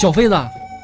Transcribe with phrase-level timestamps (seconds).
[0.00, 0.34] 小妃子，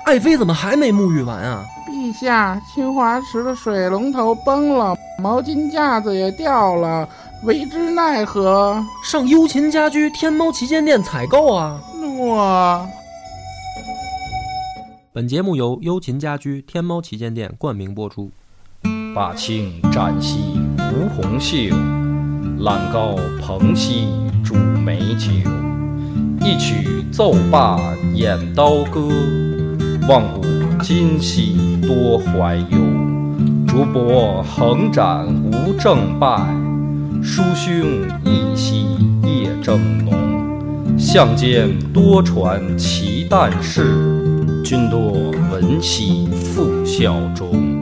[0.05, 1.65] 爱妃怎么还没沐浴完啊？
[1.89, 7.09] 陛下，清华池的水龙头崩了，毛巾架子也掉了，
[7.43, 8.85] 为之奈何？
[9.03, 11.81] 上优琴家居天猫旗舰店采购啊！
[11.99, 12.87] 诺。
[15.15, 18.31] 本节目由优琴家居天猫旗舰店冠名播出。
[19.15, 20.61] 把青展兮
[20.93, 21.75] 吴红袖，
[22.59, 24.09] 揽高蓬兮
[24.45, 25.31] 煮美酒。
[26.47, 27.77] 一曲奏罢
[28.15, 29.01] 演刀歌，
[30.09, 30.47] 望古
[30.81, 32.79] 今兮多怀忧。
[33.67, 36.39] 竹帛横展无正败，
[37.21, 37.85] 书兄
[38.25, 38.87] 一夕
[39.25, 40.15] 夜正浓。
[40.97, 47.76] 相间多传奇诞事，君多闻兮复效忠。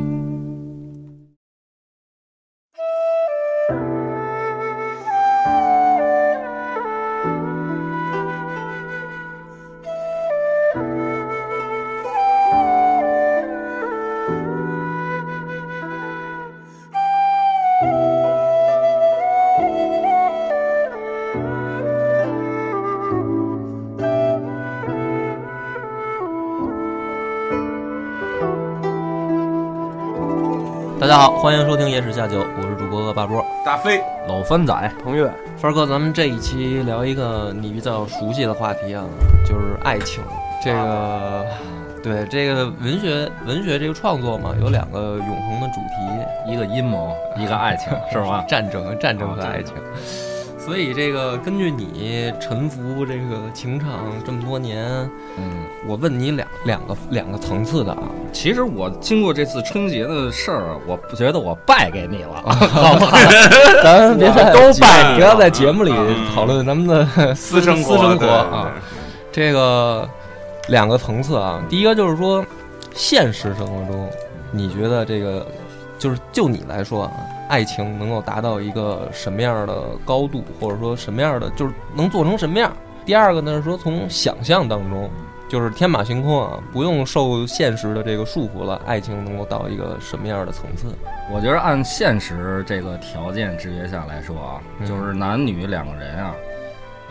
[31.15, 35.25] 家好，欢迎收听《野史下酒》，我是主播大波、大飞、老番仔、彭越。
[35.57, 39.05] 帆儿哥，咱们这一期聊一个你比较熟悉的话题啊，
[39.47, 40.25] 就是爱情。
[40.61, 41.47] 这个，
[42.03, 48.45] 对这个文学，文学这个创作嘛，有两个永恒的主题，一个阴谋， 一个爱情，是吧？
[48.49, 49.77] 战争，战争和爱情。
[50.65, 54.83] 所以这个根据你沉浮这个情场这么多年，
[55.37, 58.03] 嗯，我问你两两个两个层次的啊。
[58.33, 63.13] 其实我经过这次春节的事儿，我不觉得我败给你了， 好吧？
[63.83, 65.93] 咱别再都败，不要在节目里
[66.35, 68.73] 讨论咱们的私 生私生活活啊。
[69.31, 70.09] 这个
[70.69, 72.43] 两个层次啊，第一个就是说，
[72.95, 74.09] 现实生活中，
[74.51, 75.47] 你觉得这个
[75.99, 77.13] 就是就你来说啊。
[77.49, 82.73] 爱情能够达到一个什么样的高度，或者说什么样的，就是能做成什么样？
[83.05, 85.11] 第二个呢是说从想象当中，
[85.49, 90.87] 就是天马行空啊，不用受现实的这个束缚了，爱情能够到一个什么样的层次？
[91.31, 96.35] 我觉得按现实这个条件制约下来说啊，嗯就是男女两个人啊，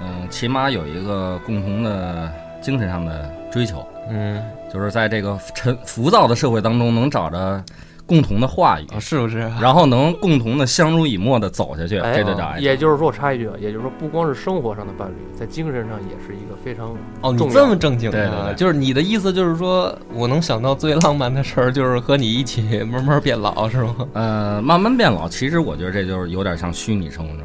[0.01, 4.43] 嗯，起码有一个共同的精神上的追求，嗯，
[4.73, 7.63] 就是在这个沉浮躁的社会当中能找着。
[8.05, 9.39] 共同的话语啊，是不是？
[9.61, 12.63] 然后能共同的相濡以沫的走下去，哎、这就叫爱情。
[12.63, 23.95] 也就是说，我插一句，啊，也就是说，不光是生活上的伴侣，在精神上也是一个非常哦，你这么正经对对对，就是你的意思就是说我能想到最浪漫的事儿，就是和你一起慢慢变老，是吗？
[24.13, 27.43] 呃，慢慢变老，其实我觉得这就是有点像虚拟生活中，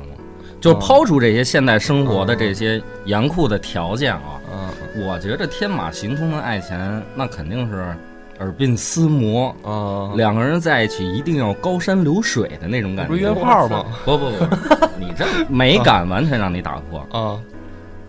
[0.60, 6.76] 就是抛出这些现代生活的这些严酷的条件啊，嗯，我觉得天马行空的爱情，
[7.14, 7.94] 那肯定是。
[8.40, 13.84] 耳鬓厮磨啊，两个人在一起一定要高山流水的那种感觉，不是约炮吗？
[14.04, 14.44] 不不不，
[14.98, 17.40] 你这美感完全让你打破啊！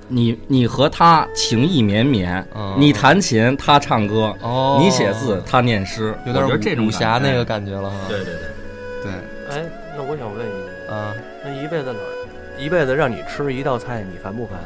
[0.07, 2.43] 你你和他情意绵绵，
[2.77, 7.95] 你弹琴，他唱歌，哦，你写字，他念诗，有点这种武侠那个感觉了哈。
[8.07, 9.11] 对对对对。
[9.51, 11.13] 哎，那我想问一个啊，
[11.43, 14.59] 那一辈子哪一辈子让你吃一道菜，你烦不烦？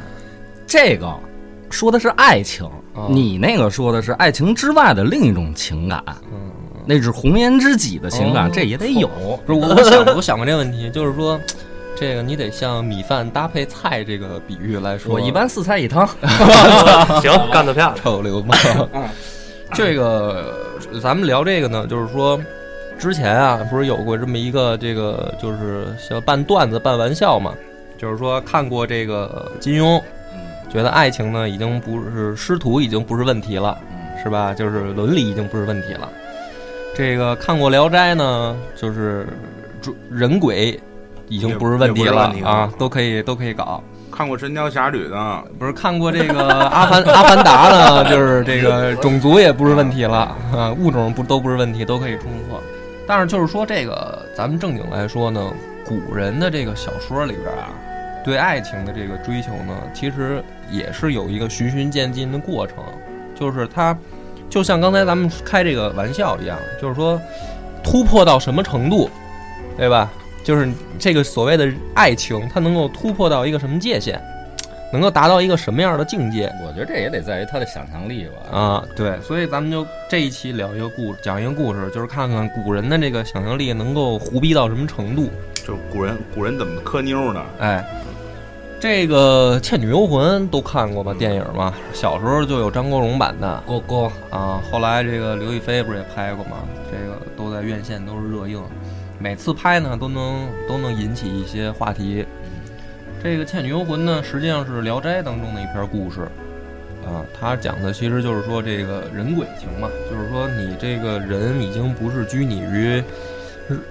[0.66, 1.14] 这个。
[1.74, 2.70] 说的是爱情，
[3.08, 6.02] 你那个说的是爱情之外的另一种情感，
[6.32, 6.52] 嗯，
[6.86, 9.08] 那是红颜知己的情感，这也得有。
[9.44, 11.38] 不是，我想我想过这个问题，就是说，
[11.96, 15.12] 这个你得像米饭搭配菜这个比喻来说。
[15.12, 16.08] 我一般四菜一汤。
[17.20, 18.56] 行， 干得漂亮，臭流氓。
[19.72, 20.54] 这个
[21.02, 22.40] 咱们聊这个呢，就是说，
[22.96, 27.52] 之前啊，不是有过这么一个这个，就是像半段子半玩笑嘛，
[27.98, 30.00] 就是说看过这个金庸。
[30.74, 33.78] 觉得爱情呢，已经不是师徒，已经不是问题了，
[34.20, 34.52] 是吧？
[34.52, 36.08] 就是伦理已经不是问题了。
[36.96, 39.24] 这个看过《聊斋》呢，就是
[40.10, 40.78] 人鬼
[41.28, 43.80] 已经不是问题了啊，都可以都可以搞。
[44.10, 52.60] 看过《神雕侠侣》呢，不是看过这个《阿凡 阿凡达》呢，就是这个种族也不是问题了啊，物种不都不是问题，都可以冲破。
[53.06, 55.52] 但是就是说这个，咱们正经来说呢，
[55.86, 57.70] 古人的这个小说里边啊。
[58.24, 62.76] 对爱情的这个追求呢，其实也是有一个循序渐进的过程，
[63.34, 63.96] 就是它
[64.48, 67.20] 就像刚才咱们开这个玩笑一样，就是说
[67.82, 69.10] 突破到什么程度，
[69.76, 70.10] 对吧？
[70.42, 70.68] 就是
[70.98, 74.20] 这个所谓的爱情，它能够突破到一个什么界限，
[74.92, 76.52] 能够达到一个什么样的境界？
[76.66, 78.58] 我觉得这也得在于他的想象力吧。
[78.58, 85.30] 啊，对，所以咱们就这一期聊一个故，讲一个故事，就是看看古人的这个想象力能够胡逼到什么程度。
[85.66, 87.42] 就古人，古人怎么磕妞呢？
[87.58, 87.84] 哎。
[88.84, 91.14] 这个《倩女幽魂》都看过吧？
[91.18, 96.58] 电影嘛，小时候就有张国荣版的郭郭啊，后来这个刘亦菲不是也拍过吗？
[96.92, 98.62] 这个都在院线都是热映，
[99.18, 102.26] 每次拍呢都能都能引起一些话题。
[103.22, 106.28] 这个《倩女幽魂》呢，实际上是《聊斋》当中的一篇故事，
[107.06, 113.02] 啊，它讲的其实就是说这个人鬼情嘛，就是说你这个人已经不是拘泥于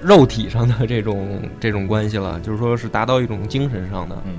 [0.03, 4.15] 肉体上的这种这种关系了，就是说是达到一种精神上的。
[4.27, 4.37] 嗯。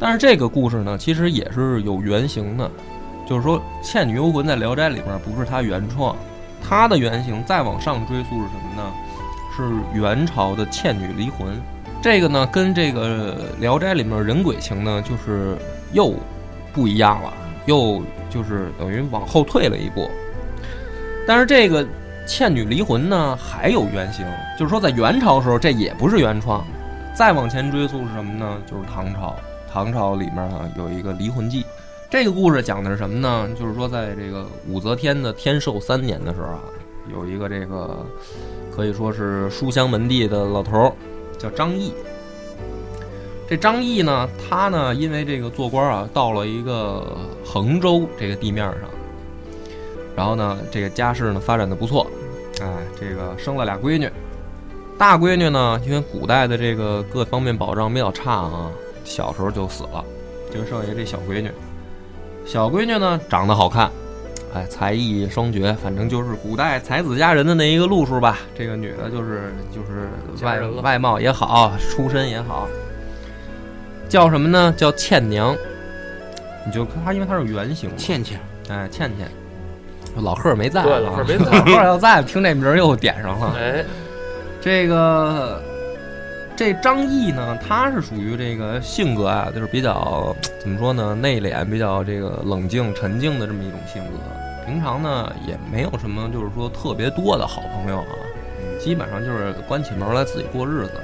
[0.00, 2.70] 但是这个故事呢，其实也是有原型的，
[3.28, 6.16] 就是说《倩女幽魂》在《聊斋》里面不是它原创，
[6.66, 8.90] 它的原型再往上追溯是什么呢？
[9.54, 11.48] 是元朝的《倩女离魂》。
[12.00, 15.54] 这个呢，跟这个《聊斋》里面人鬼情呢，就是
[15.92, 16.14] 又
[16.72, 17.30] 不一样了，
[17.66, 20.10] 又就是等于往后退了一步。
[21.26, 21.84] 但是这个
[22.26, 24.24] 《倩女离魂》呢，还有原型，
[24.58, 26.64] 就是说在元朝时候这也不是原创，
[27.14, 28.56] 再往前追溯是什么呢？
[28.66, 29.36] 就是唐朝。
[29.72, 31.64] 唐朝里面啊有一个离魂记，
[32.10, 33.48] 这个故事讲的是什么呢？
[33.58, 36.60] 就是说在这个武则天的天寿三年的时候啊，
[37.12, 38.04] 有一个这个
[38.74, 40.92] 可以说是书香门第的老头儿，
[41.38, 41.92] 叫张毅。
[43.48, 48.90] 这张毅呢，他呢因为这个做官啊，到了一个衡州这个地面上，
[50.16, 52.06] 然后呢这个家世呢发展的不错，
[52.60, 52.66] 哎，
[52.98, 54.10] 这个生了俩闺女，
[54.98, 58.70] 大闺女呢因为古代的这个各方面保障比较差啊。
[59.10, 60.04] 小时候就死了，
[60.54, 61.50] 就剩下这小闺女。
[62.46, 63.90] 小闺女呢，长得好看，
[64.54, 68.38] 哎，才艺双绝，反正就是古代才子佳人的那一个路数吧。
[68.56, 72.68] 这个女的，就是就是外外貌也好，出身也好。
[74.08, 74.72] 叫什么呢？
[74.76, 75.56] 叫倩娘。
[76.64, 77.90] 你就看她，因为她是原型。
[77.96, 79.28] 倩倩，哎，倩倩。
[80.22, 81.44] 老贺没在，对，老贺没在。
[81.50, 83.56] 老贺要在，听这名儿又点上了。
[83.58, 83.84] 哎，
[84.60, 85.60] 这个。
[86.60, 94.18] 这张毅呢，他是属于这个性格啊，就是比较怎么说呢，内敛，比较这个冷静沉静的这么一种性格。
[94.66, 98.12] 平常呢，也没有什么就是说特别多的好朋友啊，
[98.78, 101.00] 基本上就是关起门来自己过日子。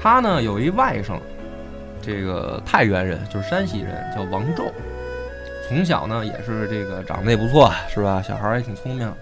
[0.00, 1.18] 他呢有一外甥，
[2.00, 4.70] 这个太原人，就是山西人，叫王胄。
[5.66, 8.22] 从小呢也是这个长得也不错，是吧？
[8.22, 9.12] 小孩也挺聪明。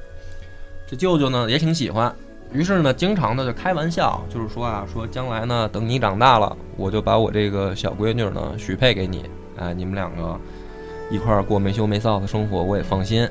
[0.87, 2.15] 这舅舅呢也挺喜欢。
[2.53, 9.25] 于是呢，经常的就开玩笑，就是说啊，说将来呢，等你长大了，我就把我这个小闺女呢许配给你，
[9.59, 10.39] 哎，你们两个
[11.11, 13.29] 一块儿过没羞没臊的生活，我也放心。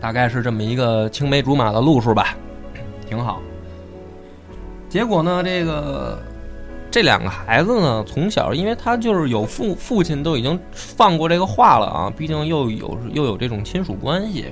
[0.00, 2.34] 大概是这么一个青梅竹马的路数吧，
[3.06, 3.42] 挺好。
[4.88, 6.18] 结果呢，这个
[6.90, 14.46] 这两个孩子呢，从小因为他就是有父父亲都已经放过这个话了啊，毕竟又有又有这种亲属关系。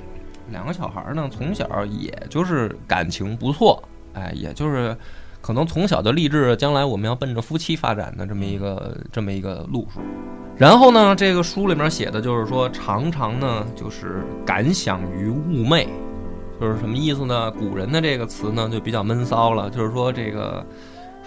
[0.49, 3.83] 两个小孩呢，从小也就是感情不错，
[4.13, 4.95] 哎，也就是
[5.41, 9.99] 可能从小就立志，将来我们要奔着夫妻发展的这么一个这么一个路数。
[10.57, 15.87] 然后呢，这个书里面写的就是说，常常呢就是感想于寤寐，
[16.61, 17.51] 就是什么意思呢？
[17.51, 20.65] 古人的这个词呢就比较闷骚了，就是说这个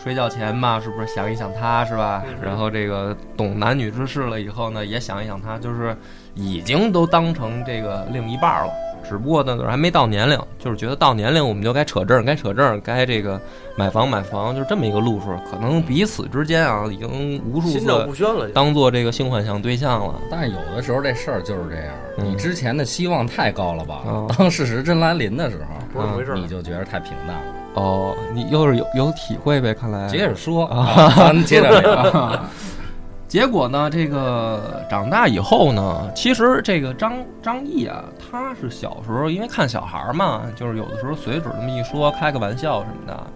[0.03, 2.25] 睡觉前嘛，是不是想一想他，是吧？
[2.43, 5.94] 然后这个懂男女之事了以后呢，也想一想他，就是
[6.35, 8.73] 已经都当成这个另一半了。
[9.08, 13.40] 只不过呢，还没到年龄，就是觉得到年龄我们就该扯证，该扯证，该这个
[13.76, 15.34] 买房买房，就是这么一个路数。
[15.50, 20.14] 可能彼此之间啊，已经无数次当做这个性幻想对象了。
[20.31, 24.03] 但是有的时候这事儿就是这样，你之前的希望太高了吧？
[24.36, 27.43] 当事实真来临的时候，不是回事，你就觉得太平淡了。
[27.74, 29.72] 哦，你又是有有体会呗？
[29.72, 32.41] 看来接着说啊，咱接着聊。
[33.29, 37.12] 结果呢，这个长大以后呢，其实这个张
[37.43, 43.27] 张毅啊，他是小时候因为看小孩嘛，就是有的时候随嘴这么一说，开个玩笑什么的。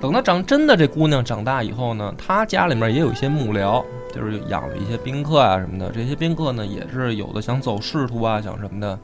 [0.00, 5.90] 等他长真的这姑娘长大以后呢，他家里面也有一些幕僚，就是养了一些宾客啊什么的。
[5.92, 8.98] 这些宾客呢，也是有的想走仕途啊，想什么的，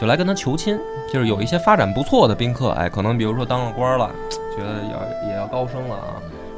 [0.00, 0.78] 就来跟他求亲。
[1.12, 4.10] 就是有一些发展不错的宾客，哎，可能比如说当了官了，
[4.56, 6.16] 觉得要也要高升了啊。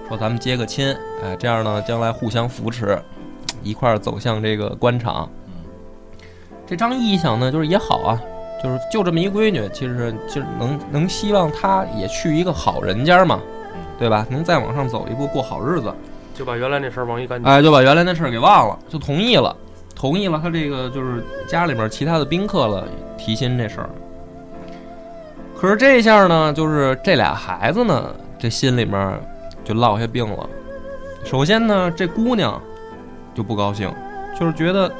[0.09, 2.97] 说咱们接个亲，哎，这样呢，将来互相扶持，
[3.63, 5.29] 一块儿走向这个官场。
[6.67, 8.21] 这张毅想呢，就是也好啊，
[8.63, 13.41] 就是就这么一闺女，其实其实能能希望她也去一个好人家嘛，
[13.99, 14.27] 对吧？
[14.31, 15.95] 能再往上走一步，过好日子，
[16.35, 17.51] 就把原来那事儿忘一干净。
[17.51, 19.55] 哎，就把原来那事儿给忘了，就同意了，
[19.95, 23.91] 同意了他这个就是家里面其他的宾客了提亲这事儿。
[25.57, 29.21] 可是这下呢，就是这俩孩子呢，这心里面。
[29.65, 30.47] 就落下病了。
[31.25, 32.61] 首先呢，这姑娘
[33.35, 33.91] 就不高兴，
[34.39, 34.93] 就是觉得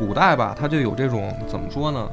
[0.00, 2.08] 古代吧，他就有这种怎么说呢？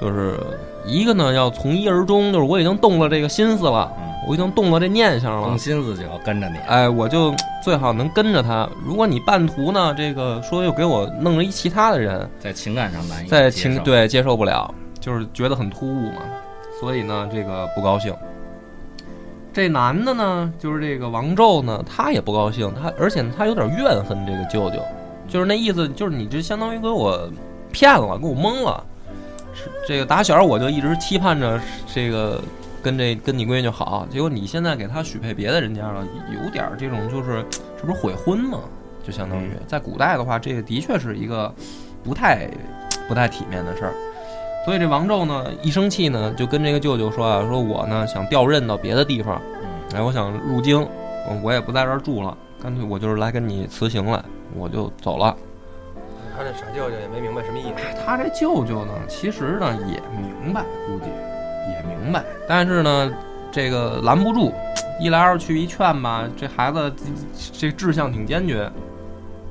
[0.00, 0.40] 就是
[0.86, 6.56] 一个呢要从一而终，就是我已经动了这个心思了，嗯我已经动了这念想了动，心思就要跟着你。
[6.68, 8.68] 哎，我就 最好能跟着他。
[8.84, 16.20] 如果你半途呢，这个说又给我弄了一其他的人，在情感上难以在情对接受不了，就是觉得很突兀嘛，
[16.80, 18.14] 所以呢，这个不高兴。
[19.52, 24.82] 这男的呢，就是这个王宙呢，他也不高兴，他而且呢他有点怨恨这个舅舅，
[25.30, 27.30] 就是那意思，就是你这相当于给我
[27.72, 28.84] 骗了，给我蒙了。
[29.54, 32.40] 是这个打小我就一直期盼着这个
[32.82, 37.44] 跟这跟你闺女好，结果你现在给她许配别的人家了，有点儿这种就是
[37.80, 38.58] 这不是悔婚吗？
[39.02, 41.52] 就相当于在古代的话，这个的确是一个
[42.02, 42.50] 不太
[43.08, 43.94] 不太体面的事儿。
[44.64, 50.80] 所以这王宙呢，一生气呢，就跟这个舅舅说啊，说我呢想调任到别的地方，嗯哎，我想入京，
[51.26, 54.22] 我我也不在这儿住了，干脆我就是来跟你辞行来，
[54.54, 55.36] 我就走了。
[56.36, 57.74] 他这傻舅舅也没明白什么意思。
[58.04, 61.10] 他这舅舅呢，其实呢也明白，估计
[61.70, 63.12] 也明白，但是呢，
[63.52, 64.52] 这个拦不住，
[64.98, 66.92] 一来二去一劝吧，这孩子
[67.52, 68.70] 这志向挺坚决，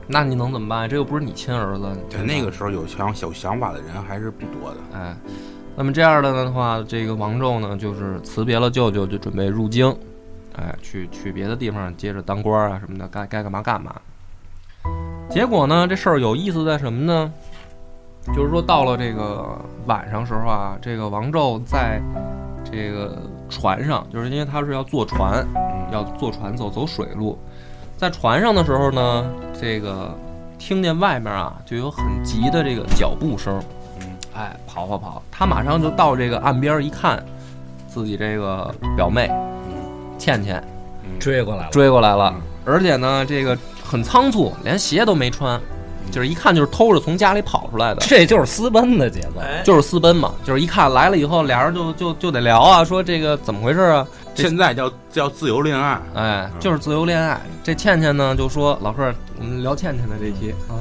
[0.07, 0.89] 那你能怎么办？
[0.89, 1.85] 这又不是你亲儿子。
[2.09, 4.77] 对那个时候有想有想法的人还是不多的。
[4.97, 5.15] 哎，
[5.75, 9.95] 那么这样的的话，这个王宙呢，就是辞别了舅舅，就准备入京，
[10.55, 13.93] 哎，去去别的地方接着当官啊什么的，该该干嘛干嘛。
[15.29, 17.31] 结果呢，这事儿有意思在什么呢？
[18.36, 19.45] 就是说到了这个
[19.86, 22.01] 晚上时候啊，这个王胄在
[22.69, 23.17] 这个
[23.48, 25.48] 船上，就是因为他是要坐船，
[25.91, 27.38] 要坐船走走水路，
[27.95, 29.25] 在船上的时候呢，
[29.59, 30.15] 这个
[30.57, 33.62] 听见外面啊就有很急的这个脚步声，
[34.36, 37.24] 哎，跑跑跑，他马上就到这个岸边一看，
[37.88, 39.31] 自己这个表妹
[40.17, 40.62] 倩倩
[41.19, 43.57] 追过来了，追过来了，而且呢，这个
[43.89, 45.60] 很仓促，连鞋都没穿，
[46.12, 48.01] 就是一看就是偷着从家里跑出来的。
[48.01, 49.41] 这就是私奔的节奏。
[49.41, 54.05] 哎，就是私奔嘛，就是一看来了以后，俩人就就就得聊啊，说这个怎么回事啊？
[54.36, 57.41] 现在叫叫自由恋爱，哎，就是自由恋爱。
[57.62, 60.72] 这倩倩呢就说：“老贺，我们聊倩倩的这期啊。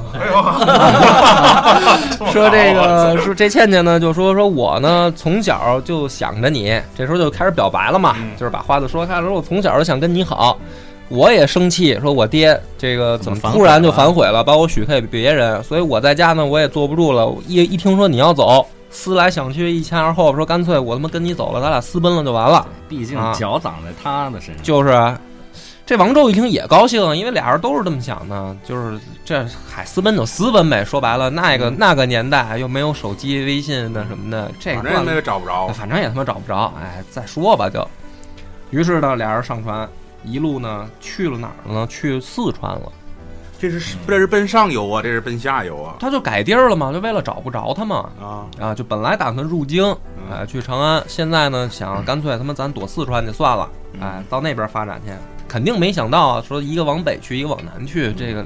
[2.31, 9.27] 说这个说这倩倩呢就说说我呢从小就想着你，这时候就开始表白了嘛，就是把话都说开了。
[9.27, 10.57] 说我从小就想跟你好，
[11.09, 22.65] 我也生气，说我爹这个怎么突然就反悔了，把我许配别人，所以我在家呢我也坐不住了，一一听说你要走。”思来想去，一前二后，说干脆我他妈跟你走了，咱俩私奔了就完了。
[22.87, 24.63] 毕竟啊脚长在他的身上。
[24.63, 25.19] 就是啊
[25.85, 30.83] 这王宙一听也高兴，因为俩人都是这么想的，就是这嗨私奔就私奔呗。
[30.83, 35.67] 说白了，那个那个年代又没有手机、微信那什么的，这个反正也找不着。
[35.67, 37.87] 反正也他妈找不着，哎，再说吧就。
[38.71, 39.87] 于是呢，俩人上船，
[40.23, 41.87] 一路呢去了哪儿了呢？
[41.87, 42.91] 去四川了。
[43.59, 48.09] 这是这是奔上游啊，这是奔下游啊他就改地儿了嘛，就为了找不着他嘛。
[48.21, 48.47] 啊！
[48.57, 55.11] 啊，就本来打算入京，嗯哎，去长安，现在呢想干脆他妈咱躲四川去算了，嗯哎，到那边发展去，
[55.45, 58.45] 肯定没想到啊，说一个往北去，一个往南去，这个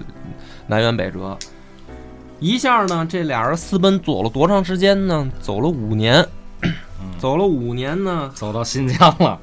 [0.66, 1.38] 南辕北辙。
[2.40, 5.30] 一下呢，这俩人私奔走了多长时间呢？
[5.40, 6.28] 走了五年，
[7.20, 9.40] 走了五年呢，走到新疆了，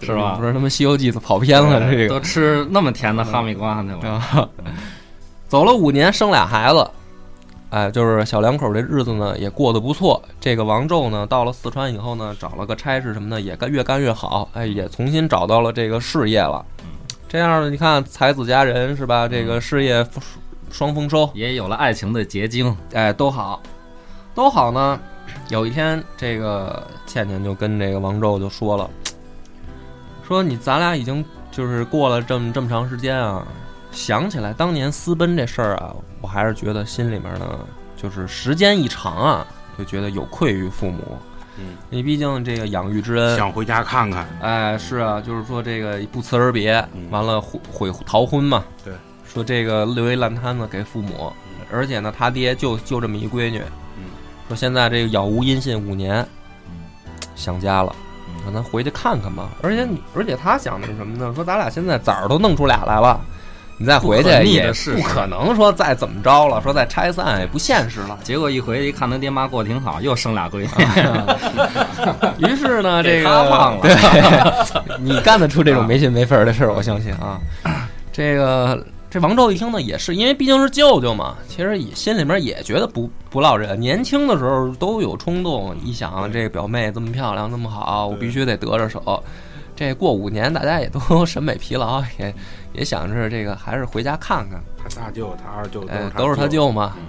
[0.00, 0.44] 是吧不？
[0.44, 4.08] 是他妈《西游记》跑偏了，这个都吃那么甜的哈密瓜去了。
[4.08, 4.48] 啊，
[5.48, 6.90] 走了五年，生俩孩子，
[7.70, 10.22] 哎，就是小两口这日子呢也过得不错。
[10.40, 16.64] 这个王胄呢，到了四川以后呢，找了个差事什么的，也干越干越好，哎，也重新找到了这个事业了。
[17.28, 19.28] 这样呢，你看才子佳人是吧？
[19.28, 20.06] 这个事业
[20.70, 23.60] 双丰收，也有了爱情的结晶，哎，都好，
[24.34, 24.98] 都好呢。
[25.50, 28.88] 有一天，这个倩倩就跟这个王胄就说了，
[30.28, 33.46] 说你咱俩已经就是过了这么这么长时间啊，
[33.90, 37.58] 想起来当年私奔这事儿啊，我还是觉得心里面呢，
[37.96, 39.46] 就是时间一长啊，
[39.78, 41.16] 就觉得有愧于父母。
[41.56, 44.28] 嗯，你毕竟这个养育之恩，想回家看看。
[44.42, 48.62] 哎，是啊，就是说这个不辞而别，嗯完了悔悔逃婚嘛。
[48.84, 48.92] 对，
[49.24, 51.32] 说这个留一烂摊子给父母，
[51.72, 53.62] 而且呢，他爹就就这么一闺女。
[53.96, 54.04] 嗯，
[54.46, 56.24] 说现在这个杳无音信五年，
[57.34, 57.96] 想家了，
[58.38, 59.48] 嗯说咱回去看看吧。
[59.62, 61.32] 而且你，而且他想的是什么呢？
[61.34, 63.20] 说咱俩现在崽儿都弄出俩来了。
[63.80, 68.18] 你再回去也是不可能说再怎么着了，说再拆散也不现实了。
[68.24, 70.68] 结果一回一看他爹妈过得挺好，又生俩闺女。
[72.44, 77.38] 于是呢，这个他忘了对， 你干得出这种没心没肺的事儿，我相信啊。
[78.10, 83.78] 这个这王宙一听呢，也是因为毕竟是舅舅嘛，其实也心里面也觉得不不落忍。
[83.80, 89.22] 年轻的时候都有冲动，一想这个表妹这么漂亮，这么好，我必须得得着手。
[89.74, 92.34] 这过五年，大家也都 审美疲劳，也
[92.74, 94.60] 也想着这个还是回家看看。
[94.76, 96.66] 他大舅、他二舅哎，都是都是他舅。
[96.66, 97.06] 舅嘛嗯。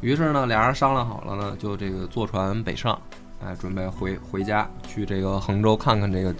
[0.00, 2.96] 于是呢，俩人商量好了呢，就这个坐船北上，
[3.44, 6.32] 哎，准备回回家去这个衡州看看这个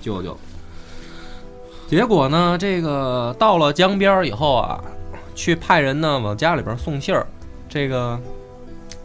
[0.00, 0.34] 舅舅。
[1.86, 4.82] 结果呢，这个到了江边儿以后啊，
[5.34, 7.26] 去派人呢往家里边送信儿。
[7.68, 8.18] 这个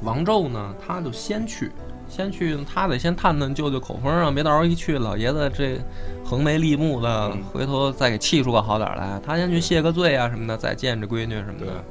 [0.01, 1.71] 王宙呢，他就先去，
[2.09, 5.79] 先去，他得先探探舅舅口风啊，别到时候一去，老爷子这
[6.25, 9.19] 横眉立目的，嗯回头再给气出个好点儿来。
[9.23, 11.83] 他先去谢个罪啊什么的，再见这闺女什么的。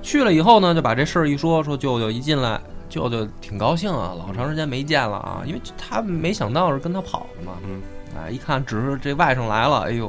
[0.00, 7.52] 去了以后呢，就把这事儿一说，说舅舅一进来，舅舅挺高兴啊，老长时间没见了啊，因为他没想到是跟他跑的嘛。
[7.64, 7.82] 嗯，
[8.16, 10.08] 哎，一看只是这外甥来了，哎呦，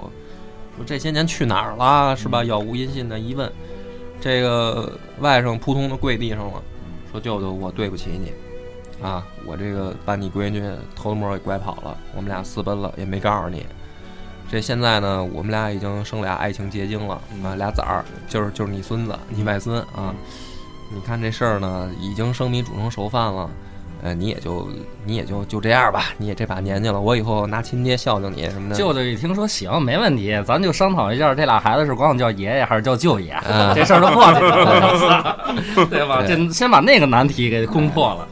[0.75, 2.43] 说这些年去哪儿了是吧？
[2.43, 3.51] 杳无音信的一问，
[4.19, 6.61] 这个外甥扑通的跪地上了，
[7.11, 8.31] 说舅舅，我对不起你。
[9.03, 10.63] 啊，我这个把你闺女
[10.95, 13.65] 偷摸给拐跑了，我们俩私奔了，也没告诉你。
[14.49, 20.13] 这现在呢，我们俩已经生俩爱情结晶了啊，俩崽儿，就是就是你孙子，你外孙啊。
[20.93, 23.49] 你看这事儿呢，已经生米煮成熟饭了，
[24.03, 24.67] 呃，你也就
[25.05, 28.75] 你也就就这样吧，你也这把年纪了，我以后拿亲爹孝敬你什么的。
[28.75, 36.23] 舅舅一听说行，没问题，咱就商讨一下，这俩孩子是管我叫爷爷还是叫舅爷，啊这事儿就过去了， 对吧？
[36.27, 38.27] 这先把那个难题给攻破了。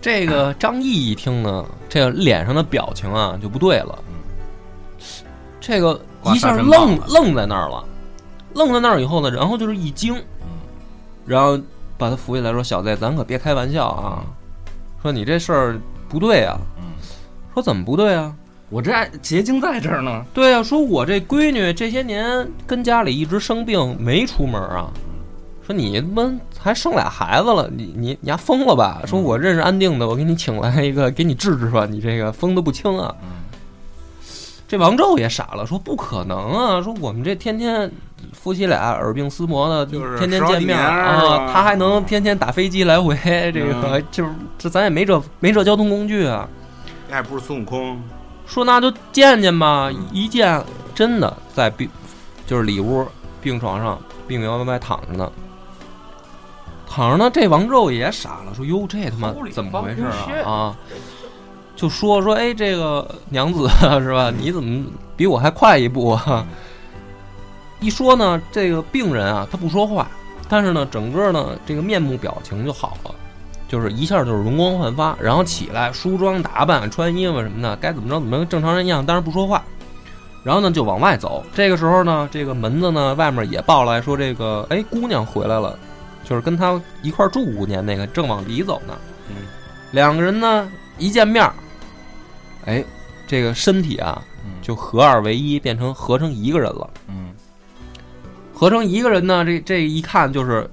[0.00, 3.96] 这个张毅一听呢，这个脸上的表情啊就不对了，
[5.60, 7.84] 这个一下愣愣在那儿了，
[8.54, 10.20] 愣在那儿以后呢，然后就是一惊，
[11.24, 11.56] 然后
[11.96, 14.26] 把他扶起来说：“小子，咱可别开玩笑啊，
[15.02, 16.56] 说你这事儿不对啊。”
[17.52, 18.34] 说怎么不对啊？
[18.70, 24.90] 我这爱结晶在这儿呢，对啊，说我这闺女这些年跟家里一直生病，没出门啊。
[25.66, 29.02] 说你他妈还生俩孩子了，你你你丫疯了吧？
[29.06, 31.84] 说我认识安定的，我给你请来一个，给你治治吧。
[31.84, 33.14] 你这个疯的不轻啊！
[34.66, 36.80] 这王宙也傻了，说不可能啊！
[36.80, 37.92] 说我们这天天
[38.32, 43.16] 夫妻俩耳鬓厮磨的，就是天天见面啊，他还能天天打飞机来回，
[43.52, 46.48] 这个、嗯就是这咱也没这没这交通工具啊。
[47.08, 48.02] 那还不是孙悟空？
[48.46, 50.62] 说那就见见吧，嗯一见
[50.94, 51.88] 真的在病，
[52.46, 53.06] 就是里屋
[53.40, 55.30] 病床上病摇歪歪躺着呢，
[56.88, 57.30] 躺着呢。
[57.32, 60.02] 这王胄也傻了，说哟这他妈怎么回事
[60.44, 60.50] 啊？
[60.50, 60.76] 啊，
[61.76, 63.68] 就说说哎这个娘子
[64.00, 64.32] 是吧？
[64.36, 64.84] 你怎么
[65.16, 66.44] 比我还快一步啊？
[67.82, 70.08] 一说呢，这个病人啊他不说话，
[70.48, 73.14] 但是呢整个呢这个面目表情就好了。
[73.68, 79.64] 就是一下就是容光焕发，然后起来梳妆打扮、穿衣服什么的，该怎么着怎么跟正常人一样，当然不说话。
[80.44, 81.42] 然后呢就往外走。
[81.54, 85.78] 这个时候呢，这个门子呢外面也报来说，这个哎姑娘回来了，
[86.22, 88.94] 就是跟他一块住五年那个正往里走呢。
[89.30, 89.36] 嗯，
[89.92, 91.54] 两个人呢一见面儿，
[92.66, 92.84] 哎，
[93.26, 94.20] 这个身体啊
[94.60, 96.90] 就合二为一，变成合成一个人了。
[97.08, 97.32] 嗯，
[98.52, 100.68] 合成一个人呢，这这一看就是，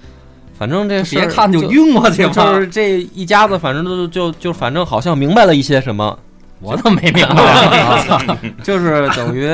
[0.56, 6.16] 反正这别看就晕过去了就，是这一家子，反正都就就反正好像明白了一些什么，
[6.60, 8.38] 我怎么没明白。
[8.62, 9.48] 就是等于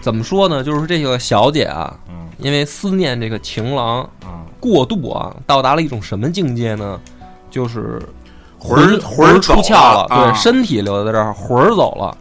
[0.00, 0.62] 怎么说呢？
[0.62, 7.00] 就是这个小姐啊，嗯因为思念这个情郎啊，过度啊，到达了一种什么境界呢？
[7.50, 8.00] 就是
[8.58, 12.16] 魂魂出窍了啊对，身体留在这儿，魂儿走了。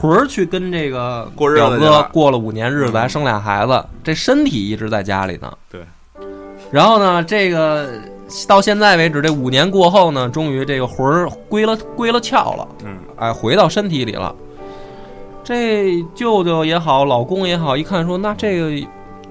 [0.00, 5.52] 魂儿去跟这个过日子表哥过了五年日子，嗯还生俩孩子，这身体一直在家里呢。
[5.70, 5.80] 对。
[6.70, 7.88] 然后呢，这个
[8.46, 12.68] 到现在为止，这五年过后呢，终于这个魂儿归了归了窍了。
[12.84, 14.34] 嗯，哎，回到身体里了。
[15.42, 18.86] 这舅舅也好，老公也好，一看说，那这个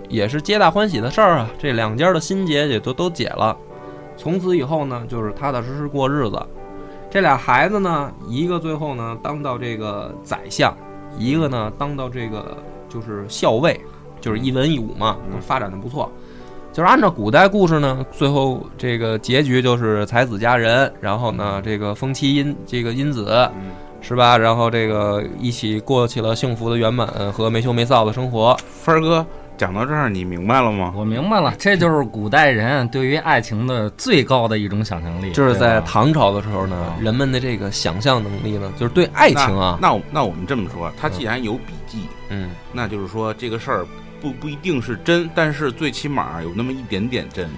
[0.10, 3.56] 也是皆大欢喜的事儿啊，这两家的心结也都都解了。
[4.18, 6.42] 从此以后呢，就是踏踏实实过日子。
[7.10, 10.76] 这俩孩子呢，一个最后呢当到这个宰相，
[11.18, 12.58] 一个呢当到这个
[12.90, 13.80] 就是校尉，
[14.20, 16.12] 就是一文一武嘛，嗯发展的不错。
[16.74, 24.38] 就是按照古代故事呢，最后这个结局就是才子佳人，然后呢这个风妻因这个因子，嗯，是吧？
[24.38, 28.56] 然后这个一起过起了幸福的圆满和没羞没臊的生活。
[28.68, 29.26] 分儿哥
[29.58, 30.94] 讲到这儿，你明白了吗？
[30.96, 35.32] 我明白了，这就是古代人对于爱情的最高的一种想象力。
[35.32, 43.86] 就是在唐朝的时候呢啊，人们的这个想象能力呢，就是对爱情啊，那那我那我们这么说，他既然有笔记，嗯，那就是说这个事儿
[44.22, 47.50] 不不一定是真，但是最起码有那么一点点真。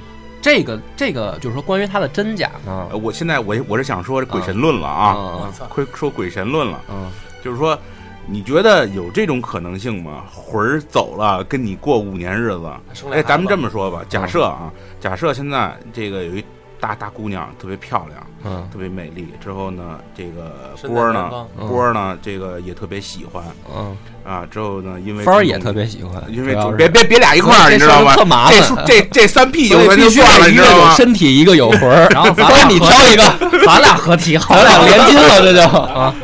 [0.41, 7.11] 这个这个就是说关于它的真假呢呃，我现在我我是想说鬼神论了啊，啊快说鬼神论了，嗯
[7.43, 7.77] 就是说。
[8.25, 10.23] 你觉得有这种可能性吗？
[10.33, 12.69] 魂儿走了，跟你过五年日子。
[13.11, 16.43] 哎，咱们这么说吧，假设啊，假设现在这个有一
[16.79, 19.27] 大大姑娘，特别漂亮，嗯特别美丽。
[19.43, 21.29] 之后呢，这个身波儿呢
[21.67, 23.43] 波儿呢，这个也特别喜欢
[23.75, 24.45] 嗯，啊。
[24.49, 28.23] 之后呢，因为芳儿也特别喜欢，因为主别别别俩一块儿，你知道吗特？
[28.23, 28.85] 麻这烦。
[28.85, 30.89] 这这三 P 就 必须算了，一个你知道吗？
[30.91, 32.07] 有身体，一个有魂儿。
[32.11, 32.29] 然后
[32.69, 36.15] 你挑一个，咱俩合体好咱了，俩连金了，这就啊，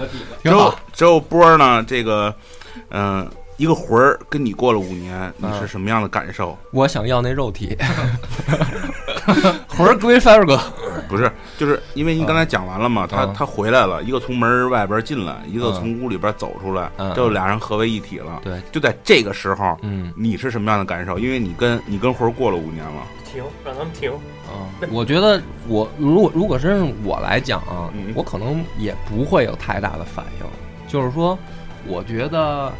[0.43, 2.33] 之后之后波儿呢，这个
[2.89, 6.57] 嗯、一个魂儿跟你过了五年，你是嗯什么样的感受？
[6.71, 7.77] 我想要那肉体，
[9.67, 10.59] 魂儿归三儿哥。
[11.07, 18.41] 不是，就是因为你刚才讲完了嘛，他嗯他回来了，一个从门外边进来，一个嗯从屋里边走出来，嗯就俩人合为一体了。
[18.43, 21.19] 对，就在这个时候，嗯你是什么样的感受？
[21.19, 24.11] 因为你跟你跟魂儿过了五年了，停，让他们停。
[24.81, 30.45] 嗯，我觉得我如果如果真是我来讲啊嗯，我可能也不会有太大的反应。
[30.95, 31.37] 就是说，
[31.87, 32.71] 我觉得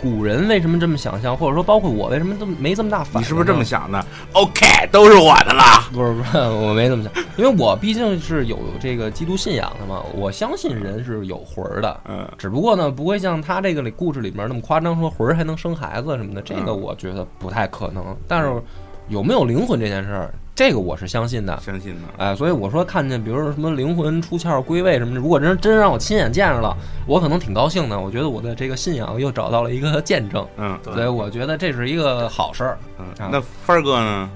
[0.00, 3.20] 古人为什么这么想象，或者说包括我为什么这么没这么大反应？
[3.20, 5.88] 你是不是这么想的？OK，都是我的啦。
[5.92, 18.16] 不是不是， 我没这么想，因为我毕竟是有这个基督信仰的嘛，我相信人是有魂儿的，嗯只不过呢，不会像他这个里故事里面那么夸张，说魂儿还能生孩子什么的，这个嗯我觉得不太可能。
[18.28, 18.62] 但是
[19.08, 21.58] 有没有灵魂这件事儿，这个我是相信的。
[21.60, 22.00] 相信的。
[22.18, 27.98] 哎，所以我说看见，比如说什么灵魂出窍、归位什么的，如果真真让我亲眼见着了，我可能挺高兴的。
[27.98, 32.78] 我觉得我的这个信仰又找到了一个见证，嗯所以我觉得这是一个好事儿。
[32.98, 34.30] 嗯啊，那帆儿哥呢？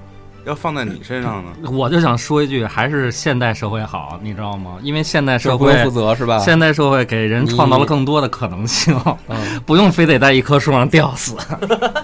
[0.45, 1.51] 要放在你身上呢？
[1.71, 4.77] 我就想说一句，还是现代社会好，你知道吗？
[4.81, 6.39] 因为现代社会这不用负，责是吧？
[6.39, 8.95] 现代社会给人创造了更多的可能性，
[9.27, 11.35] 嗯， 不用非得在一棵树上吊死。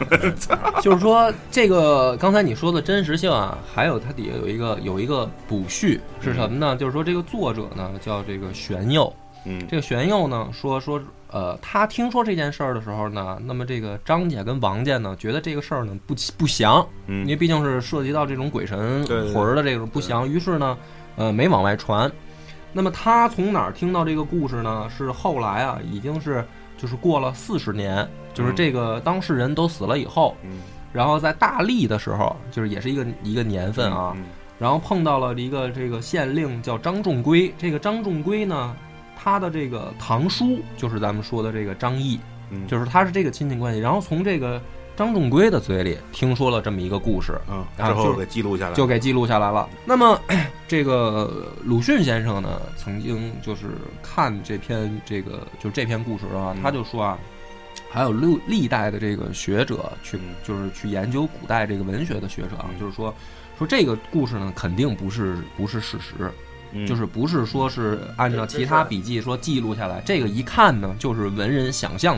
[0.82, 6.76] 就是说这个刚才你说的真实性啊，还有它底下有一个有一个补序是什么呢？
[6.76, 9.14] 就是说这个作者呢叫这个玄佑，
[9.46, 11.00] 嗯这个玄佑呢说说
[11.32, 20.78] 呃，他听说这件事儿的时候呢，那么这个张家跟王家呢觉得这个事儿呢不不祥，因为嗯毕竟是涉及到这种鬼神魂儿的这种不祥，于是呢，
[21.16, 22.12] 呃，没往外传。
[22.72, 24.90] 那么他从哪儿听到这个故事呢？
[24.90, 26.46] 是后来啊，已经是
[26.78, 28.56] 就是过了四十年，就是嗯。
[28.56, 30.60] 这个当事人都死了以后，嗯。
[30.92, 34.26] 然后在大历的时候，就是也是一个一个年份啊，嗯
[34.58, 38.76] 然后碰到了一个这个县令叫张仲圭，这个张仲圭呢，
[39.22, 42.18] 他的这个堂叔就是咱们说的这个张毅，
[42.50, 42.66] 嗯。
[42.68, 44.62] 就是他是这个亲戚关系，然后从这个
[44.96, 49.68] 张仲圭的嘴里听说了这么一个故事，嗯，啊就之后给记录下来，就给记录下来了。
[49.86, 50.20] 那么，
[50.70, 53.68] 这个鲁迅先生呢，曾经就是
[54.02, 56.64] 看这篇这个就这篇故事啊，嗯。
[56.64, 57.18] 他就说啊，
[57.90, 60.36] 还有历历代的这个学者去嗯。
[60.44, 62.80] 就是去研究古代这个文学的学者啊，嗯。
[62.80, 63.14] 就是说
[63.58, 66.32] 说这个故事呢，肯定不是不是事实，
[66.72, 66.86] 嗯。
[66.88, 72.18] 就是不是说是按照其他笔记说记录下来，这个一看呢就是文人想象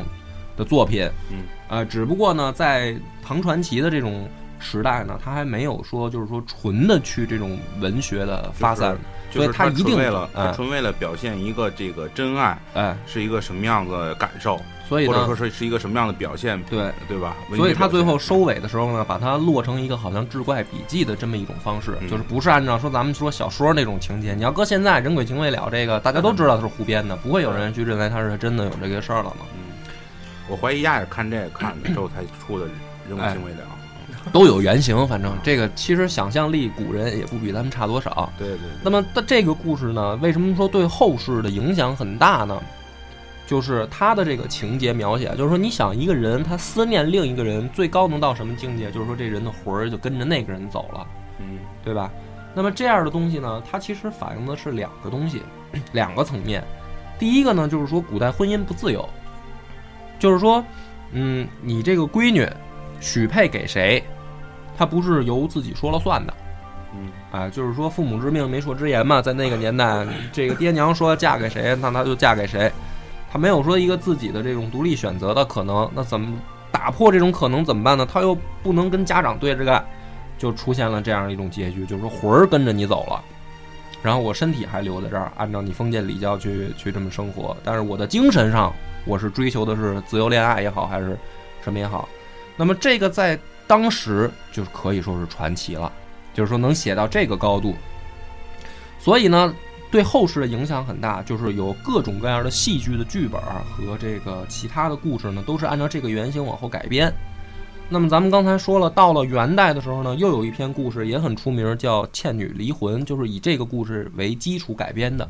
[0.58, 8.96] 的作品，嗯，呃，只不过呢在唐传奇的这种时代呢，他还没有说就是说纯的去这种文学的发散，
[9.32, 14.60] 所以就是他他一定纯为了他哎纯为了表现一个这个真爱哎，是一个什么样的感受，
[14.92, 16.92] 所以或者说，是是一个什么样的表现，对。
[17.08, 17.36] 对吧？
[17.56, 24.34] 所以他最后收尾的时候呢，把它落成一个好像志怪笔记的这么一种方式，嗯就是不是按照说咱们说小说那种情节。
[24.34, 29.46] 你要搁现在人鬼情未了这个，大家都知道它是胡编的，不会有人去认为它是真的有这个事儿了嘛。
[29.54, 29.78] 嗯，
[30.50, 32.66] 我怀疑丫也是看这个看的之后才出的
[33.08, 33.58] 《人鬼情未了》
[34.32, 38.32] 都有原型，反正这个其实想象力古人也不比咱们差多少。
[38.38, 42.62] 对对，那么但这个故事呢，为什么说对后世的影响很大呢？
[43.52, 48.90] 就是他的这个情节描写，就是说你想一个人他思念另一个人，最高能到什么境界？
[48.90, 51.06] 就是说这人的魂儿就跟着那个人走了，
[51.38, 52.10] 嗯对吧？
[52.56, 55.42] 那么这样的东西呢，它其实反映的是两个东西，
[55.92, 56.64] 两个层面。
[57.20, 59.06] 第一个呢，就是说古代婚姻不自由，
[60.18, 60.64] 就是说，
[61.12, 62.48] 嗯，你这个闺女
[63.02, 64.02] 许配给谁，
[64.78, 66.34] 她不是由自己说了算的。
[66.96, 72.72] 嗯啊，就是说父母之命，媒妁之言嘛，在那个年代，这个爹娘说嫁给谁，那她就嫁给谁，
[73.32, 75.90] 他没有说一个自己的这种独立选择的可能。
[75.96, 76.38] 那怎么
[76.72, 78.06] 打破这种可能怎么办呢？
[78.06, 79.86] 他又不能跟家长对着干，
[80.38, 83.24] 就出现了这样一种结局，就是说魂儿跟着你走了，
[84.04, 88.74] 然后我身体还留在这儿，按照你封建礼教去去这么生活，但是我的精神上，
[89.06, 91.18] 我是追求的是自由恋爱也好，还是
[91.64, 92.10] 什么也好。
[92.58, 95.92] 那么这个在当时就是可以说是传奇了。
[96.34, 97.76] 就是说能写到这个高度，
[98.98, 99.54] 所以呢，
[99.92, 103.42] 对后世的影响很大，就是有各种各样的戏剧的剧本
[103.76, 107.14] 和这个其他的故事呢，都是按照这个原型往后改编。
[107.90, 115.30] 那么咱们刚才说了，到了元代的时候呢，又有一篇故事也很出名，叫《倩女离魂》，就是以这个故事为基础改编的。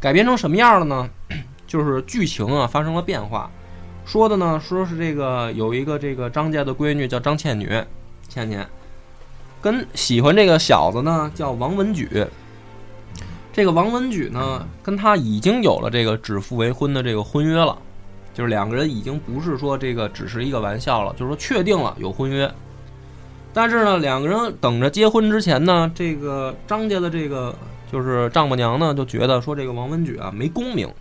[0.00, 1.10] 改编成什么样了呢？
[1.68, 3.50] 就是剧情啊发生了变化。
[4.06, 7.68] 说的呢，说是这个有一个这个张家的闺女叫张倩女，
[8.28, 8.66] 倩倩，
[9.60, 12.26] 跟喜欢这个小子呢叫王文举，
[13.54, 17.78] 这个王文举呢，跟他已经有了这个指腹为婚的这个婚约了，
[18.34, 22.52] 就是两个人已经不是说这个只是一个玩笑了，就是说确定了有婚约。
[23.52, 27.54] 但是呢，两个人等着结婚之前呢，这个张家的这个
[27.92, 30.92] 就是丈母娘呢，就觉得说这个王文举啊没功名，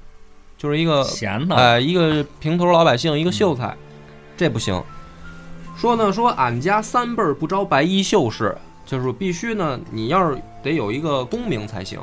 [0.56, 3.76] 就是一个闲的，哎，一个平头老百姓，一个秀才，
[4.38, 4.80] 这不行。
[5.76, 12.00] 说呢，说俺家三辈儿不招白衣秀士，就是必须呢，你要是得有一个功名才行。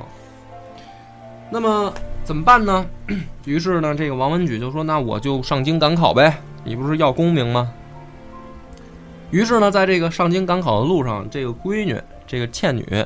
[1.50, 1.92] 那么
[2.24, 2.86] 怎么办呢？
[3.44, 7.72] 于是呢，这个王文举就说：“那我就上京赶考呗，你不是要功名吗？”
[9.30, 13.04] 于是呢，在这个上京赶考的路上，这个闺女，这个倩女，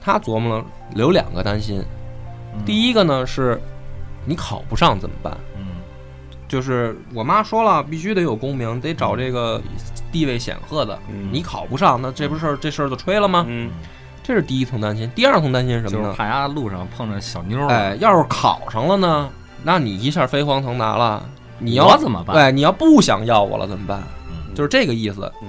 [0.00, 1.82] 她琢磨了有两个担心。
[2.64, 3.60] 第一个呢是，
[4.24, 5.36] 你考不上怎么办？
[5.56, 5.66] 嗯
[6.48, 9.60] 就是我妈说了，必须得有功名，得找这个
[10.12, 10.96] 地位显赫的。
[11.10, 13.44] 嗯你考不上，那这不是这事儿就吹了吗？
[13.48, 13.68] 嗯
[14.26, 15.08] 这是第一层担心。
[15.14, 16.14] 第二层担心什么呢？
[16.18, 19.30] 就是路上碰着小妞儿了，哎，要是考上了呢，
[19.62, 21.22] 那你一下飞黄腾达了，
[21.60, 22.34] 你要我怎么办？
[22.34, 24.02] 对，你要不想要我了怎么办？
[24.28, 25.32] 嗯就是这个意思。
[25.42, 25.48] 嗯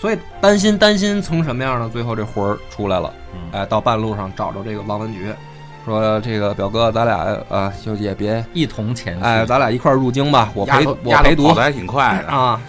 [0.00, 1.88] 所以担心担心从什么样呢？
[1.90, 5.32] 最后这魂儿出来了，嗯哎，到半路上找着这个王文举，
[5.84, 12.60] 说这个表哥，咱俩啊，就也别，一同前去，哎，咱俩一块儿入京吧，我丫陪我陪读跑的还挺快的，啊。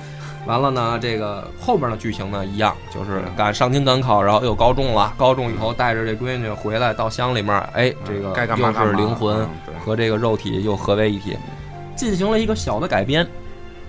[0.46, 9.48] 完了呢，这个后边的剧情呢一样，就是赶上京赶考，然后又高中了，高中以后带着这闺女回来到乡里面，哎，这个又是灵魂
[9.84, 11.36] 和这个肉体又合为一体，
[11.96, 13.28] 进行了一个小的改编，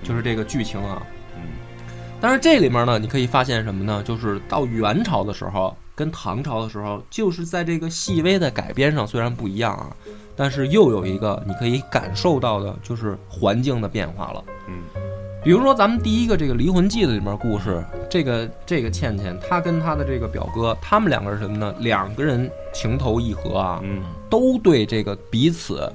[0.02, 1.02] 就是这个剧情啊。
[1.36, 1.42] 嗯
[2.18, 4.02] 但是这里面呢，你可以发现什么呢？
[4.02, 9.94] 就是到元朝的时候跟唐朝的时候，就是在这个细微的改编上虽然不一样啊，
[10.34, 14.42] 但是又有一个你可以感受到的，就是环境的变化了。
[14.66, 14.82] 嗯
[15.46, 17.80] 比如说咱们第一个这个《离魂记》的里面故事，
[18.10, 21.72] 这个这个倩倩，她跟她的这个表哥，他们两个人什么呢？
[21.78, 25.88] 两个人情投意合啊，嗯都对这个彼此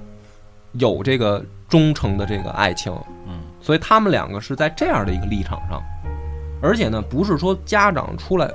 [0.71, 2.93] 有这个忠诚的这个爱情，
[3.27, 5.83] 嗯所以他们两个是在这样的一个立场上，
[6.61, 8.49] 而且呢，不是说家长出来，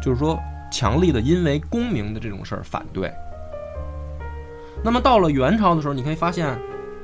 [0.00, 0.38] 就是说
[0.70, 3.12] 强力的因为功名的这种事儿反对。
[4.84, 6.56] 那么到了元朝的时候，你可以发现，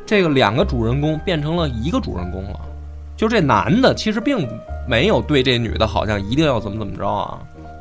[0.06, 2.60] 这个两个主人公变成了一个主人公了，
[3.16, 4.48] 就这男的其实并
[4.88, 7.38] 没有对这女的好像一定要怎么怎么着啊，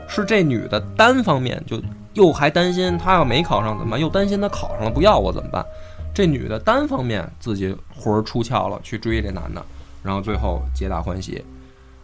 [0.07, 1.81] 是这女的单方面就
[2.13, 5.65] 又还担心她要没考上怎么办，又担心她考上了不要我怎么办，
[6.13, 9.65] 这女的单方面自己魂儿出窍了，去追这男的，
[10.03, 11.43] 然后最后皆大欢喜。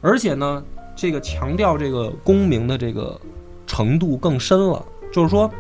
[0.02, 0.64] 而且呢，
[0.96, 3.20] 这个强调这个功名的这个
[3.68, 5.52] 程度更深了，就是说，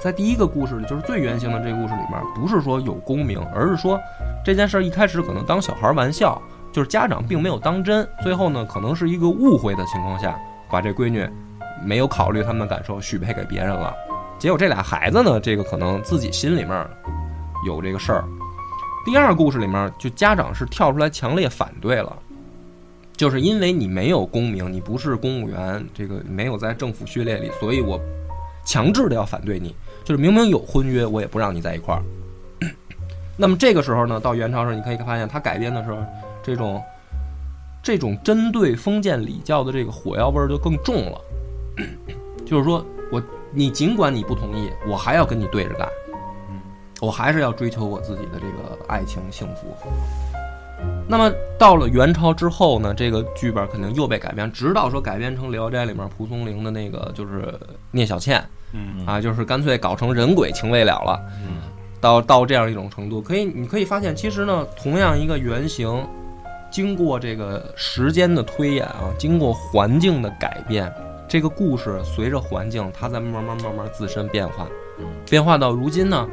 [0.00, 3.98] 在第一个故事里，就是最原型的这个故事里面，不是说有功名，而是说
[4.44, 6.40] 这件事儿一开始可能当小孩玩笑，
[6.76, 11.26] 就是家长并没有当真，最后呢，可能是一个误会的情况下，把这闺女
[11.82, 13.94] 没有考虑他们的感受许配给别人了。
[14.38, 16.86] 结果这俩孩子呢，这个可能自己心里面
[17.64, 18.22] 有这个事儿。
[19.06, 22.14] 第二故事里面，就家长是跳出来强烈反对了，
[23.16, 27.98] 就是因为你没有功名，你不是公务员，这个没有在政府序列里，所以我
[28.66, 29.74] 强制的要反对你。
[30.04, 32.02] 就是明明有婚约，我也不让你在一块儿。
[33.34, 35.96] 那么这个时候呢，到元朝时候，你可以发现他改编的时候，
[36.46, 36.80] 这种
[37.82, 41.20] 这种针对封建礼教的这个火药味儿就更重了。
[42.46, 43.20] 就是说我
[43.52, 45.88] 你尽管你不同意，我还要跟你对着干，
[47.00, 49.76] 我还是要追求我自己的这个爱情幸福。
[51.08, 57.58] 那么到了元朝之后呢，这个剧本肯定又被改编，直到说改编成《聊斋》里面蒲松龄的那个就是
[57.90, 61.20] 聂小倩嗯啊，就是干脆搞成人鬼情未了了。
[61.44, 61.56] 嗯
[61.98, 66.06] 到到这样一种程度，可以你可以发现，其实呢，同样一个原型，
[66.70, 70.92] 经过这个时间的推演啊，经过环境的改变，
[71.26, 74.66] 这个故事随着环境，它在慢慢慢慢自身变化，
[74.98, 76.28] 嗯，变化到如今呢，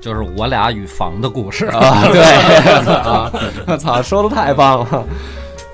[0.00, 1.66] 就是我俩与房的故事。
[1.66, 2.22] 啊，对。
[2.94, 3.30] 啊，
[3.66, 5.04] 我操，说的太棒了。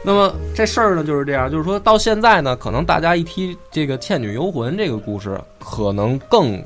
[0.02, 6.62] 那么这事儿呢就是这样，就是说到现在呢，可能大家一提这个《倩女幽魂》这个故事，可能更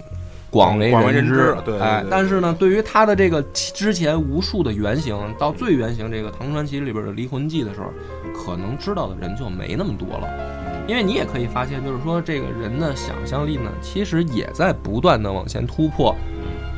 [0.52, 7.86] 广为广为人知哎，但是呢，对于他的这个之前无数的原型，到最原型这个唐传奇里边的《离魂记》的时候，
[8.34, 10.28] 可能知道的人就没那么多了。
[10.86, 16.14] 因为你也可以发现，就是说这个人的想象力呢，其实也在不断的往前突破。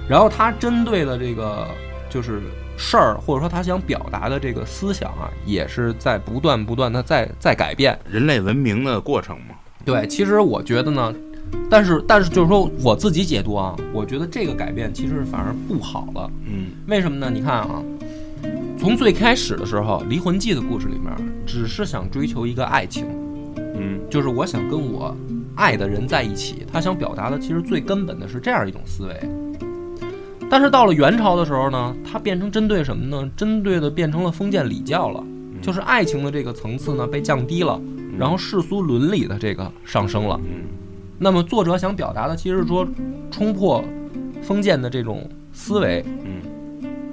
[0.08, 1.66] 然后他针对的这个
[2.08, 2.40] 就是
[2.76, 7.98] 事儿，或者说他想表达的这个思想啊，也是在不断不断的在在改变。
[8.08, 11.12] 人类文明的过程嘛，对，其实我觉得呢，
[11.70, 16.30] 但是但是就是说我自己解读啊，我觉得这个改变其实反而不好了。
[16.46, 17.30] 嗯为什么呢？
[17.32, 17.82] 你看啊，
[18.78, 21.12] 从最开始的时候，《离魂记》的故事里面，
[21.46, 23.06] 只是想追求一个爱情，
[23.76, 25.16] 嗯就是我想跟我
[25.54, 26.66] 爱的人在一起。
[26.70, 29.20] 他想表达的其实最根本的是这样一种思维。
[30.50, 33.28] 但是到了元朝的时候呢，它变成针对什么呢？
[33.34, 35.24] 针对的变成了封建礼教了，
[35.62, 37.80] 就是爱情的这个层次呢被降低了，
[38.18, 40.38] 然后世俗伦理的这个上升了。
[40.44, 40.64] 嗯
[41.24, 42.86] 那么作者想表达的其实是说，
[43.30, 43.82] 冲破
[44.42, 46.42] 封建的这种思维，嗯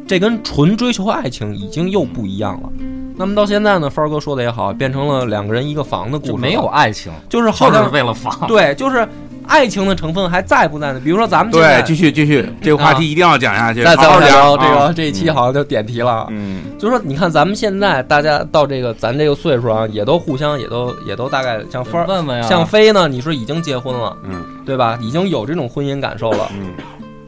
[0.06, 2.70] 这跟纯追求爱情已经又不一样了。
[3.16, 8.38] 那么到现在呢，帆儿哥说的也好，变成了两个人一个房的故事没有爱情，就是好就是像为了房。
[8.50, 9.08] 对，就是
[9.48, 11.02] 爱情的成分还在不在呢？
[11.04, 16.28] 比如说咱们对，继续继续，这个话题一定要讲下去，再再好好聊，这个这一期好像就点题了。
[16.30, 24.98] 嗯就是说，你看咱们现在大家到这个咱这个岁数啊，也都互相也都也都大概像风儿问问呀，像飞呢，你说已经结婚了，嗯对吧？
[25.02, 26.50] 已经有这种婚姻感受了。
[26.54, 26.72] 嗯，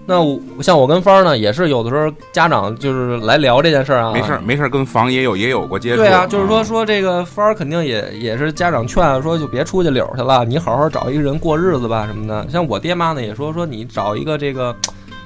[0.05, 12.45] 那我像我跟帆儿呢，也是有的时候家长就是来聊这件事儿啊，没事儿没事儿，跟房也有也有过接触，对啊，就是说说这个帆儿肯定也也是家长劝说，就别出去溜去了，你好好找一个人过日子吧什么的。
[12.49, 14.75] 像我爹妈呢也说说你找一个这个，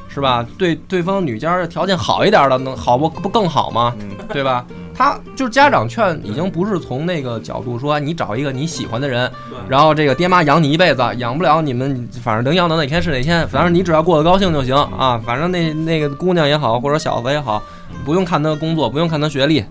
[0.07, 0.45] 是吧？
[0.57, 3.95] 对对方女家的条件好一点的，能好不不更好吗？
[3.99, 4.65] 嗯对吧？
[4.97, 9.31] 他就是家长劝，已经不是从那个角度说你找一个你喜欢的人，
[9.69, 15.21] 然后这个爹妈养你一辈子，养不了你们，反正能养到哪天是哪天，反正你只要过得高兴就行啊。
[15.23, 17.61] 反正那那个姑娘也好，或者小子也好，
[18.03, 19.63] 不用看他工作，不用看他学历，你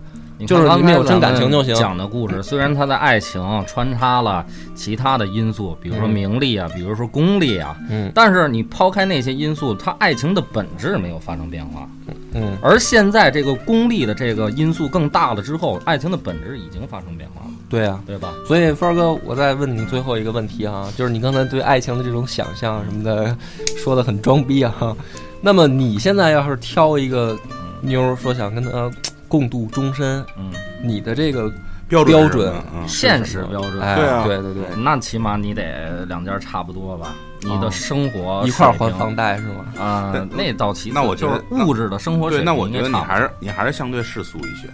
[0.44, 4.44] 就是看你们有真感情就行讲的故事 虽然他的爱情穿插了
[4.75, 11.88] 其他的因素，比如说嗯名利啊，比如说功利啊，嗯但是你抛开那些因素，他爱情的本质没有发生变化。
[12.35, 12.57] 嗯。
[12.61, 18.35] 而现在这个功利的这个因素更大了之后，爱情的本质已经发生变化了，对啊，对吧？
[18.46, 23.37] 所以帆哥，我再问你最后一个问题啊，就是你刚才对爱情的这种想象什么的，
[23.83, 24.96] 说的很装逼啊。
[25.40, 27.37] 那么你现在要是挑一个
[27.81, 28.90] 妞儿，说想跟她
[29.29, 30.51] 共度终身，嗯，
[30.83, 31.51] 你的这个
[31.89, 32.87] 标标准准，嗯。
[32.89, 33.81] 现实标准。
[33.81, 34.25] 哎，对啊。
[34.25, 37.15] 对对对，那起码你得两家差不多吧？
[37.43, 39.65] 你的哦生活一块还房贷是吗？
[39.79, 40.91] 啊、那到其。
[40.91, 44.69] 那我觉就得是物质的生活水对，平那我觉得你还是你还是相对世俗一些，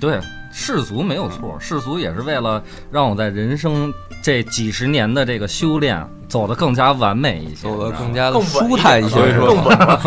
[0.00, 0.18] 对
[0.58, 3.92] 世俗没有错，世俗也是为了让我在人生
[4.22, 9.50] 这几十年的这个修炼走得更加完美一些，走得更加舒坦一些，所以说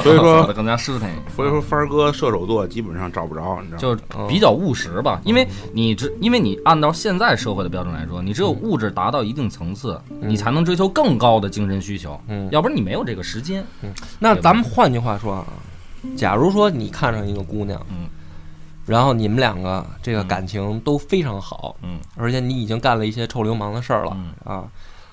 [0.01, 1.21] 所以走说得更加舒坦一些。
[1.35, 3.99] 所以说帆儿哥射手座基本上找不着，你知道吗？
[4.11, 12.49] 就比较务实吧，因为你只因为你按照现在社会的标准来说，你只有物质达到一定层次，你才能追求更高的精神需求，嗯。
[12.51, 13.63] 要不然你没有这个时间。
[14.17, 15.45] 那咱们换句话说啊，
[16.17, 18.07] 假如说你看上一个姑娘，嗯，
[18.89, 20.27] 然后你们两个这个嗯。
[20.27, 24.33] 感情都非常好，嗯，而且你已经干了一些臭流氓的事儿了、嗯。
[24.43, 24.63] 啊，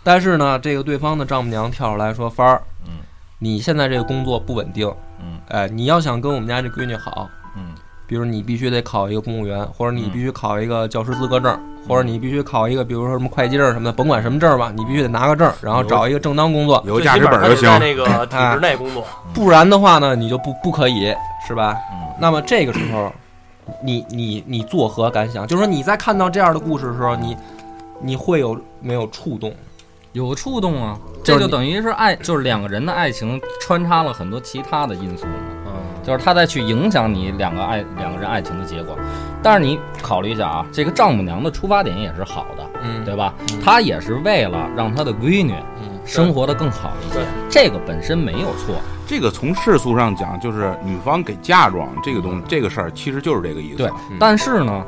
[0.03, 3.01] 但是呢，这个对方的丈母娘跳出来说：“帆儿，嗯，
[3.39, 5.39] 你现在这个工作不稳定，嗯。
[5.49, 7.75] 哎，你要想跟我们家这闺女好，嗯。
[8.09, 17.69] 比如你必须得考一个公务员，或者你必须考一个教师资格证，或者你必须考一个，比如说什么会计证什么的，甭管什么证吧，你必须得拿个证，然后找一个正当工作，有驾驶本就行。
[17.69, 21.13] 在那个体制内工作，不然的话呢，你就不不可以，
[21.49, 21.77] 是吧？
[21.93, 22.15] 嗯。
[22.21, 23.13] 那么这个时候，
[23.83, 25.47] 你你你作何感想？
[25.47, 27.37] 就是说你在看到这样的故事的时候，你
[28.01, 29.53] 你会有没有触动？
[30.13, 35.33] 有触动啊，这就等于是爱，就是两个人的爱情穿插了很多其他的因素嘛，
[35.67, 38.97] 嗯就是他在去影响你两个爱两个人爱情的结果。
[39.43, 43.35] 但是你考虑一下啊，这个丈母娘的出发点也是好的，嗯对吧？
[43.63, 45.76] 她也是为了让她的闺女嗯
[46.07, 48.77] 生活的更好一些对，这个本身没有错。
[49.07, 53.77] 这个从世俗上讲，就是女方给嫁妆这个东这个事儿，其实就是这个意思。
[53.77, 54.85] 对，但是呢，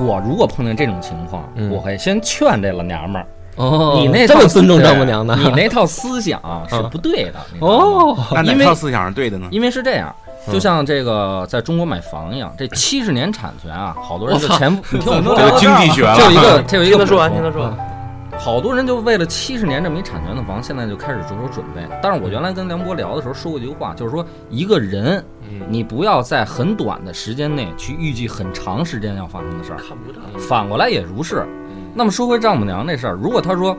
[0.00, 7.34] 我如果碰见这种情况，嗯我会先劝这老娘们儿，哦你那这套么尊重思丈母娘的，你那套思想是嗯不对的。
[7.60, 9.48] 哦，那哪因为套思想是对的呢？
[9.50, 10.14] 因为是这样。
[10.18, 17.93] 嗯就像这个在中国买房一样，这七十年产权啊，好多人就我操前， 你听我说，这个经济学了，就有一个，这有一个 听他说完，听他说完。
[18.38, 21.82] 好多人就为了七十年这么一产权的房，现在就开始着手准备。
[22.02, 31.46] 但是我原来跟梁博聊的时候说过一句话，就是说一个人，嗯你不要在很短的时间内去预计很长时间要发生的事儿，看不到，反过来也如是。
[31.94, 33.74] 那么说回丈母娘这事儿，如果他说，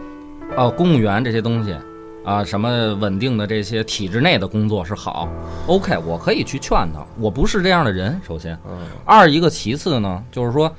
[0.56, 1.76] 啊，公务员这些东西，
[2.24, 5.30] 啊，什么稳定的这些体制内的工作是好
[5.68, 7.06] ，OK，我可以去劝他。
[7.20, 10.74] 我不是这样的人，首先，嗯二一个其次呢，就是说，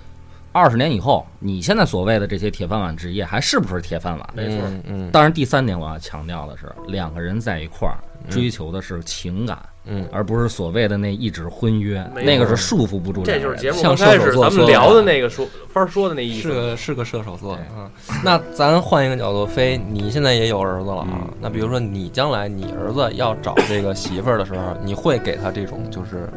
[0.57, 4.29] 二十年以后，你现在所谓的这些铁饭碗职业还是不是铁饭碗？
[4.35, 7.99] 没错嗯嗯当然，第三点我要强调的是，两个人在一块儿
[8.31, 13.23] 追求的是情感，嗯，而不是所谓的那一纸婚约，那个是束缚不住。
[13.23, 16.55] 这就是节目像刚开射手座始咱们聊的那个说法儿说的那意思是思。
[16.55, 17.91] 个是个射手座啊。
[18.25, 21.29] 那咱换一个角度，飞，你现在也有儿子了啊。
[21.39, 26.29] 那比如说你将来你儿子要找这个媳妇儿的时候，你会给他这种就是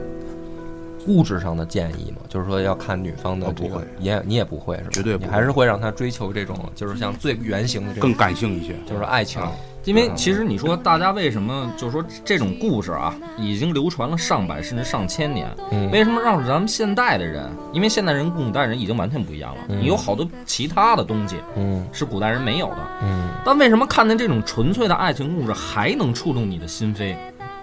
[1.07, 2.17] 物质上的建议吗？
[2.27, 4.89] 就是说要看女方的这个我不会，也你也不会是吧？
[4.91, 8.75] 绝对不会你还是会让他追求这种就是像最原型的这种更，感性一些。
[8.85, 9.41] 就是爱情。
[9.85, 27.15] 因为其实你说大家为什么就是说这种故事啊，已经流传了上百甚至上千年，嗯为什么让咱们现代的人，因为现代人跟古代人已经完全不一样了，嗯你有好多其他的东西嗯是古代人没有的，嗯但为什么看见这种纯粹的爱情故事还能触动你的心扉？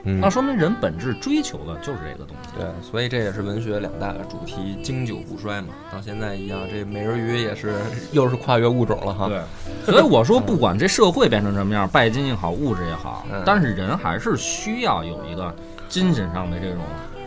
[0.06, 2.50] 嗯那说明人本质追求的就是这个东西。
[2.56, 5.68] 对，所以这也是文学两大主题，经久不衰嘛。
[5.92, 7.74] 到现在一样，这美人鱼也是
[8.12, 9.28] 又是跨越物种了哈。
[9.28, 9.40] 对，
[9.92, 15.54] 所以我说，不管这社会变成什么样，拜金也好，物质也好嗯，但是人还是需要有一个
[15.88, 16.78] 精神上的这种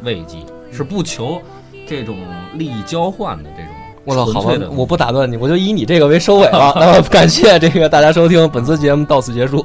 [0.04, 0.38] 慰藉，
[0.72, 1.42] 是不求
[1.86, 2.18] 这种
[2.54, 3.74] 利益交换的这种
[4.06, 6.74] 我操，好吧我不打断你，我就以你这个为收尾了。
[6.80, 9.64] 那么感谢这个大家收听本次节目到此结束。